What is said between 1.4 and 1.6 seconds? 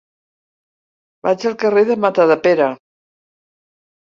al